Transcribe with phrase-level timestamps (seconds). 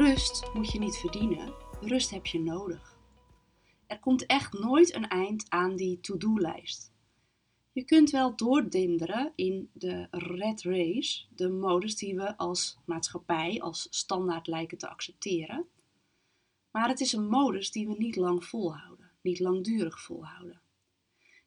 [0.00, 2.98] Rust moet je niet verdienen, rust heb je nodig.
[3.86, 6.92] Er komt echt nooit een eind aan die to-do-lijst.
[7.72, 13.86] Je kunt wel doordinderen in de red race, de modus die we als maatschappij als
[13.90, 15.66] standaard lijken te accepteren.
[16.70, 20.60] Maar het is een modus die we niet lang volhouden, niet langdurig volhouden.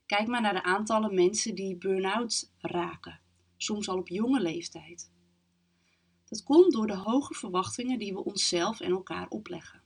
[0.05, 3.19] Kijk maar naar de aantallen mensen die burn-out raken,
[3.57, 5.12] soms al op jonge leeftijd.
[6.33, 9.81] Dat komt door de hoge verwachtingen die we onszelf en elkaar opleggen.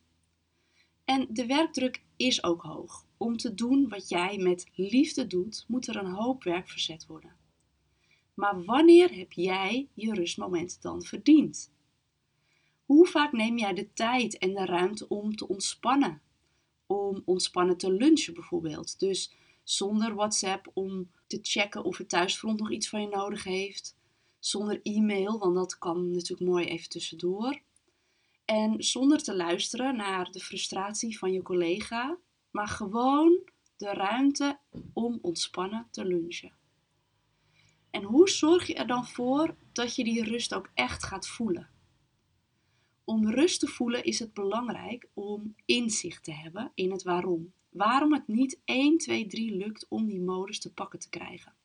[1.05, 3.05] En de werkdruk is ook hoog.
[3.17, 7.35] Om te doen wat jij met liefde doet, moet er een hoop werk verzet worden.
[8.33, 11.71] Maar wanneer heb jij je rustmoment dan verdiend?
[12.85, 16.21] Hoe vaak neem jij de tijd en de ruimte om te ontspannen?
[16.85, 18.99] Om ontspannen te lunchen bijvoorbeeld.
[18.99, 23.96] Dus zonder WhatsApp om te checken of het thuisfront nog iets van je nodig heeft.
[24.47, 27.61] Zonder e-mail, want dat kan natuurlijk mooi even tussendoor.
[28.45, 32.17] En zonder te luisteren naar de frustratie van je collega,
[32.51, 33.41] maar gewoon
[33.77, 34.59] de ruimte
[34.93, 36.53] om ontspannen te lunchen.
[37.89, 41.69] En hoe zorg je er dan voor dat je die rust ook echt gaat voelen?
[43.03, 47.53] Om rust te voelen is het belangrijk om inzicht te hebben in het waarom.
[47.69, 51.55] Waarom het niet 1, 2, 3 lukt om die modus te pakken te krijgen.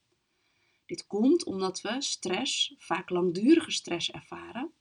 [0.93, 4.73] Dit komt omdat we stress, vaak langdurige stress ervaren.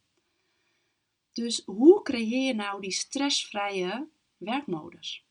[1.34, 5.26] Dus hoe creëer je nou die stressvrije werkmodus?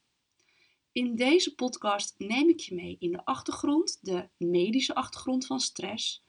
[0.93, 6.25] In deze podcast neem ik je mee in de achtergrond, de medische achtergrond van stress.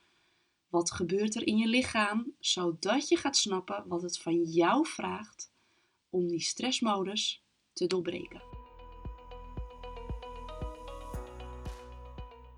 [0.69, 5.52] Wat gebeurt er in je lichaam, zodat je gaat snappen wat het van jou vraagt
[6.09, 8.50] om die stressmodus te doorbreken.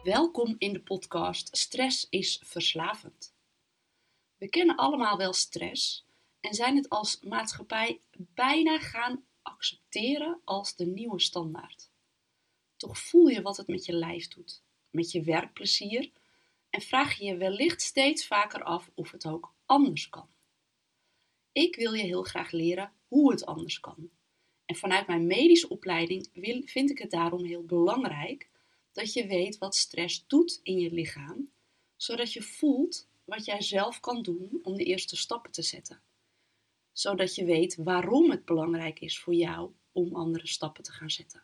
[0.03, 3.35] Welkom in de podcast Stress is verslavend.
[4.37, 6.05] We kennen allemaal wel stress
[6.39, 11.91] en zijn het als maatschappij bijna gaan accepteren als de nieuwe standaard.
[12.77, 16.11] Toch voel je wat het met je lijf doet, met je werkplezier
[16.69, 20.29] en vraag je je wellicht steeds vaker af of het ook anders kan.
[21.51, 24.09] Ik wil je heel graag leren hoe het anders kan.
[24.65, 26.29] En vanuit mijn medische opleiding
[26.65, 28.51] vind ik het daarom heel belangrijk
[28.93, 31.51] dat je weet wat stress doet in je lichaam,
[31.95, 36.01] zodat je voelt wat jij zelf kan doen om de eerste stappen te zetten.
[36.91, 41.43] Zodat je weet waarom het belangrijk is voor jou om andere stappen te gaan zetten.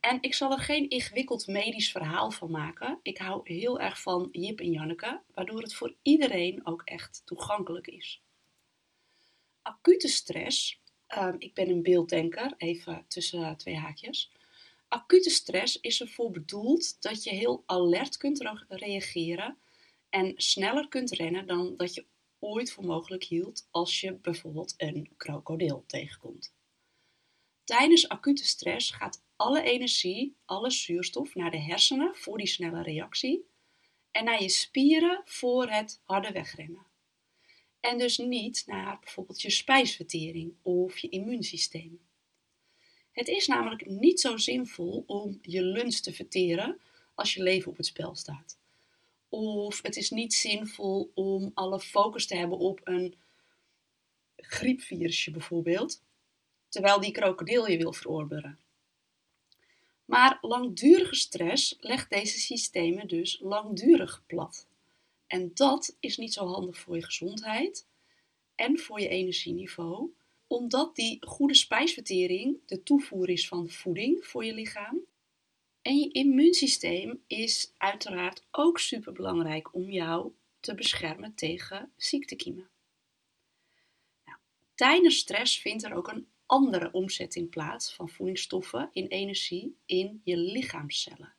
[0.00, 2.98] En ik zal er geen ingewikkeld medisch verhaal van maken.
[3.02, 7.86] Ik hou heel erg van Jip en Janneke, waardoor het voor iedereen ook echt toegankelijk
[7.86, 8.22] is.
[9.62, 14.32] Acute stress, uh, ik ben een beelddenker, even tussen twee haakjes.
[14.92, 19.58] Acute stress is ervoor bedoeld dat je heel alert kunt reageren
[20.08, 22.06] en sneller kunt rennen dan dat je
[22.38, 26.54] ooit voor mogelijk hield als je bijvoorbeeld een krokodil tegenkomt.
[27.64, 33.46] Tijdens acute stress gaat alle energie, alle zuurstof naar de hersenen voor die snelle reactie
[34.10, 36.86] en naar je spieren voor het harde wegrennen.
[37.80, 42.09] En dus niet naar bijvoorbeeld je spijsvertering of je immuunsysteem.
[43.12, 46.80] Het is namelijk niet zo zinvol om je lunch te verteren
[47.14, 48.58] als je leven op het spel staat.
[49.28, 53.14] Of het is niet zinvol om alle focus te hebben op een
[54.36, 56.02] griepvirusje bijvoorbeeld,
[56.68, 58.58] terwijl die krokodil je wil verorberen.
[60.04, 64.66] Maar langdurige stress legt deze systemen dus langdurig plat.
[65.26, 67.86] En dat is niet zo handig voor je gezondheid
[68.54, 70.10] en voor je energieniveau
[70.50, 75.00] omdat die goede spijsvertering de toevoer is van voeding voor je lichaam.
[75.82, 82.68] En je immuunsysteem is uiteraard ook superbelangrijk om jou te beschermen tegen ziektekiemen.
[84.24, 84.38] Nou,
[84.74, 90.36] tijdens stress vindt er ook een andere omzetting plaats van voedingsstoffen in energie in je
[90.36, 91.34] lichaamscellen.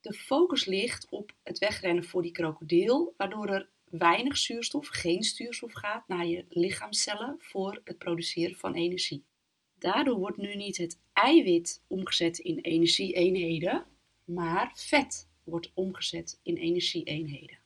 [0.00, 5.72] De focus ligt op het wegrennen voor die krokodil, waardoor er weinig zuurstof, geen zuurstof
[5.72, 9.24] gaat naar je lichaamcellen voor het produceren van energie.
[9.78, 13.86] Daardoor wordt nu niet het eiwit omgezet in energieeenheden,
[14.24, 17.58] maar vet wordt omgezet in energieeenheden.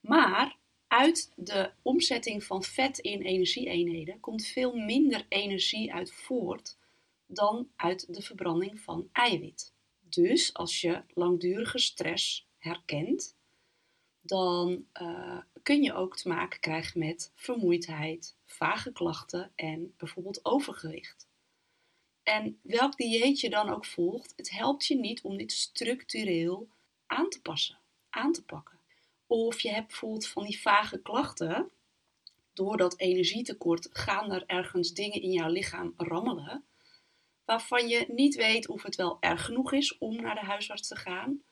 [0.00, 0.56] Maar
[0.86, 6.78] uit de omzetting van vet in energieeenheden komt veel minder energie uit voort
[7.26, 9.74] dan uit de verbranding van eiwit.
[10.00, 13.35] Dus als je langdurige stress herkent,
[14.26, 21.28] dan uh, kun je ook te maken krijgen met vermoeidheid, vage klachten en bijvoorbeeld overgewicht.
[22.22, 26.68] En welk dieet je dan ook volgt, het helpt je niet om dit structureel
[27.06, 27.78] aan te passen,
[28.10, 28.78] aan te pakken.
[29.26, 31.70] Of je hebt bijvoorbeeld van die vage klachten,
[32.52, 36.64] door dat energietekort gaan er ergens dingen in jouw lichaam rammelen,
[37.44, 40.96] waarvan je niet weet of het wel erg genoeg is om naar de huisarts te
[40.96, 41.42] gaan,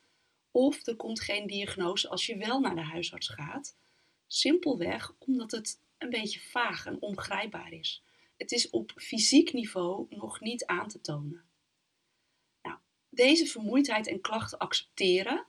[0.54, 3.76] of er komt geen diagnose als je wel naar de huisarts gaat.
[4.26, 8.02] Simpelweg omdat het een beetje vaag en ongrijpbaar is.
[8.36, 11.44] Het is op fysiek niveau nog niet aan te tonen.
[12.62, 12.78] Nou,
[13.08, 15.46] deze vermoeidheid en klachten accepteren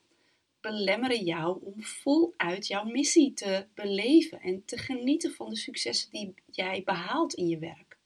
[0.66, 6.34] belemmeren jou om voluit jouw missie te beleven en te genieten van de successen die
[6.52, 7.98] jij behaalt in je werk.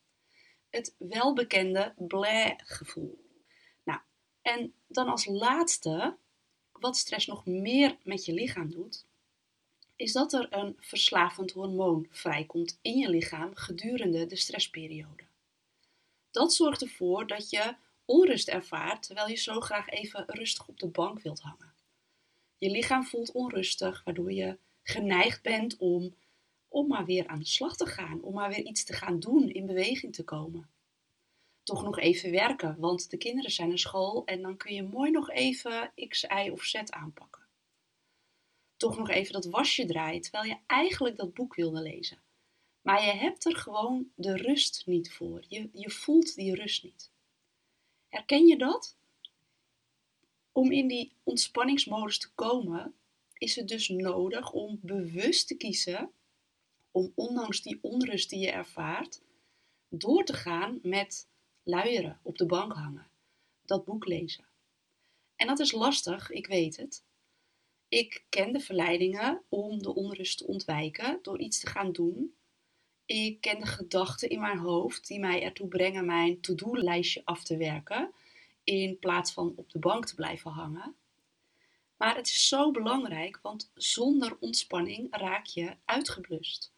[0.70, 3.20] Het welbekende bleh-gevoel.
[3.84, 4.00] Nou,
[4.42, 6.18] en dan als laatste,
[6.80, 9.06] wat stress nog meer met je lichaam doet,
[9.96, 15.24] is dat er een verslavend hormoon vrijkomt in je lichaam gedurende de stressperiode.
[16.32, 20.88] Dat zorgt ervoor dat je onrust ervaart terwijl je zo graag even rustig op de
[20.88, 21.74] bank wilt hangen.
[22.58, 26.16] Je lichaam voelt onrustig, waardoor je geneigd bent om,
[26.68, 29.50] om maar weer aan de slag te gaan, om maar weer iets te gaan doen,
[29.50, 30.70] in beweging te komen.
[31.70, 35.12] Toch nog even werken, want de kinderen zijn naar school en dan kun je mooi
[35.12, 37.42] nog even X, Y of Z aanpakken.
[38.78, 42.18] Toch nog even dat wasje draaien, terwijl je eigenlijk dat boek wilde lezen.
[42.82, 45.44] Maar je hebt er gewoon de rust niet voor.
[45.48, 47.12] Je, je voelt die rust niet.
[48.08, 48.96] Herken je dat?
[50.52, 52.94] Om in die ontspanningsmodus te komen,
[53.38, 56.12] is het dus nodig om bewust te kiezen
[56.92, 59.22] om ondanks die onrust die je ervaart,
[59.90, 61.28] door te gaan met
[61.70, 63.08] luieren, op de bank hangen,
[63.66, 64.46] dat boek lezen.
[65.36, 67.04] En dat is lastig, ik weet het.
[67.88, 72.34] Ik ken de verleidingen om de onrust te ontwijken door iets te gaan doen.
[73.06, 77.58] Ik ken de gedachten in mijn hoofd die mij ertoe brengen mijn to-do-lijstje af te
[77.58, 78.14] werken
[78.64, 80.96] in plaats van op de bank te blijven hangen.
[81.98, 86.74] Maar het is zo belangrijk, want zonder ontspanning raak je uitgeblust.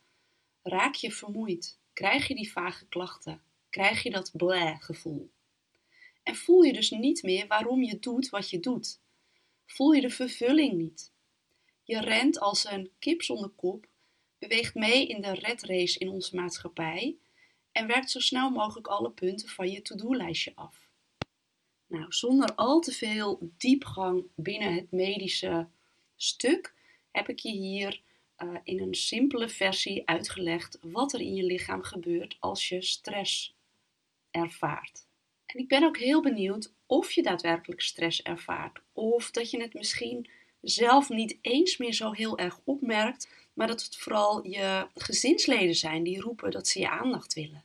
[0.62, 3.42] Raak je vermoeid, krijg je die vage klachten,
[3.72, 5.30] krijg je dat bleh gevoel.
[6.24, 9.00] En voel je dus niet meer waarom je doet wat je doet.
[9.66, 11.12] Voel je de vervulling niet.
[11.84, 13.88] Je rent als een kip zonder kop,
[14.40, 17.16] beweegt mee in de red race in onze maatschappij
[17.72, 20.90] en werkt zo snel mogelijk alle punten van je to-do-lijstje af.
[21.88, 25.68] Nou, zonder al te veel diepgang binnen het medische
[26.16, 26.74] stuk
[27.12, 28.02] heb ik je hier
[28.38, 33.56] uh, in een simpele versie uitgelegd wat er in je lichaam gebeurt als je stress
[34.32, 35.06] ervaart.
[35.46, 39.74] En ik ben ook heel benieuwd of je daadwerkelijk stress ervaart, of dat je het
[39.74, 40.30] misschien
[40.62, 46.04] zelf niet eens meer zo heel erg opmerkt, maar dat het vooral je gezinsleden zijn
[46.04, 47.64] die roepen dat ze je aandacht willen.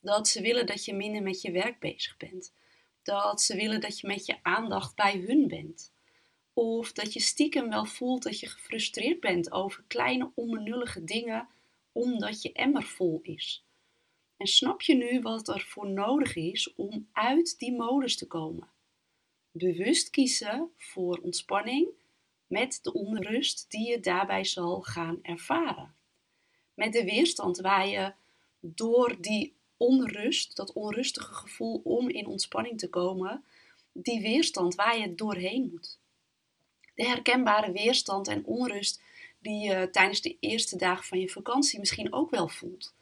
[0.00, 2.52] Dat ze willen dat je minder met je werk bezig bent
[3.02, 5.92] dat ze willen dat je met je aandacht bij hun bent.
[6.52, 11.48] Of dat je stiekem wel voelt dat je gefrustreerd bent over kleine onbenullige dingen
[11.92, 13.64] omdat je emmer vol is.
[14.40, 18.68] En snap je nu wat er voor nodig is om uit die modus te komen?
[19.50, 21.88] Bewust kiezen voor ontspanning
[22.46, 25.94] met de onrust die je daarbij zal gaan ervaren.
[26.74, 28.12] Met de weerstand waar je
[28.60, 33.44] door die onrust, dat onrustige gevoel om in ontspanning te komen,
[33.92, 35.98] die weerstand waar je doorheen moet.
[36.94, 39.02] De herkenbare weerstand en onrust
[39.38, 42.94] die je tijdens de eerste dagen van je vakantie misschien ook wel voelt.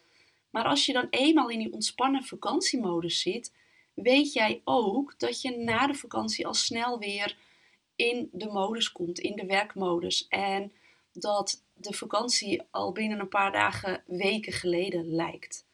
[0.50, 3.52] Maar als je dan eenmaal in die ontspannen vakantiemodus zit,
[3.94, 7.36] weet jij ook dat je na de vakantie al snel weer
[7.96, 10.28] in de modus komt, in de werkmodus.
[10.28, 10.72] En
[11.12, 15.66] dat de vakantie al binnen een paar dagen, weken geleden lijkt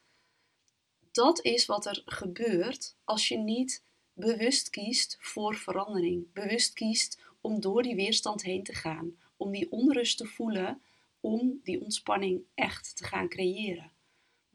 [1.15, 6.33] dat is wat er gebeurt als je niet bewust kiest voor verandering.
[6.33, 9.17] Bewust kiest om door die weerstand heen te gaan.
[9.37, 10.81] Om die onrust te voelen.
[11.19, 13.91] Om die ontspanning echt te gaan creëren.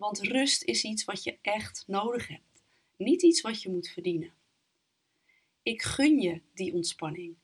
[0.00, 2.62] Want rust is iets wat je echt nodig hebt.
[2.96, 4.32] Niet iets wat je moet verdienen.
[5.62, 7.36] Ik gun je die ontspanning.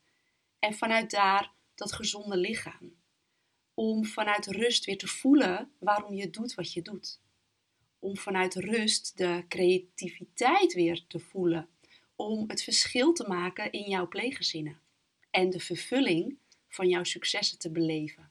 [0.58, 2.94] En vanuit daar dat gezonde lichaam.
[3.74, 7.20] Om vanuit rust weer te voelen waarom je doet wat je doet
[7.98, 11.68] om vanuit rust de creativiteit weer te voelen.
[12.16, 14.80] Om het verschil te maken in jouw pleeggezinnen.
[15.30, 16.36] En de vervulling
[16.68, 18.30] van jouw successen te beleven.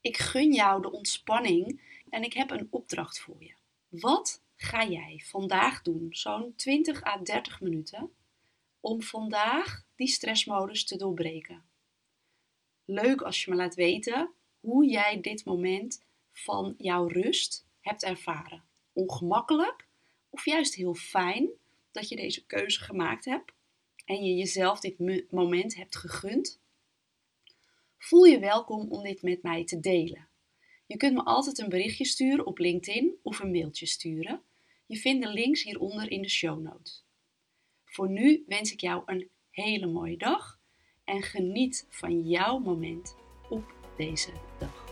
[0.00, 1.80] Ik gun jou de ontspanning
[2.14, 3.54] en ik heb een opdracht voor je.
[3.88, 8.10] Wat ga jij vandaag doen, zo'n 20 à 30 minuten,
[8.80, 11.64] om vandaag die stressmodus te doorbreken?
[12.84, 18.64] Leuk als je me laat weten hoe jij dit moment van jouw rust hebt ervaren.
[18.92, 19.86] Ongemakkelijk
[20.30, 21.48] of juist heel fijn
[21.92, 23.52] dat je deze keuze gemaakt hebt
[24.04, 26.60] en je jezelf dit moment hebt gegund.
[27.98, 30.28] Voel je welkom om dit met mij te delen.
[30.86, 34.42] Je kunt me altijd een berichtje sturen op LinkedIn of een mailtje sturen.
[34.86, 37.04] Je vindt de links hieronder in de show notes.
[37.84, 40.60] Voor nu wens ik jou een hele mooie dag
[41.04, 43.16] en geniet van jouw moment
[43.48, 44.83] op deze dag.